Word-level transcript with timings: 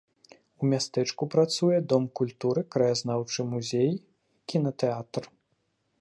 У 0.61 0.69
мястэчку 0.69 1.27
працуе 1.35 1.77
дом 1.93 2.07
культуры, 2.21 2.61
краязнаўчы 2.77 3.45
музей, 3.53 3.91
кінатэатр. 4.55 5.23